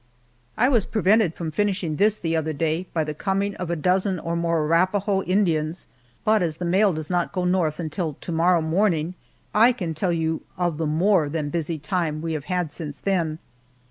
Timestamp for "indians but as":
5.21-6.55